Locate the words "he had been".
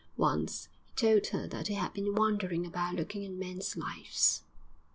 1.67-2.15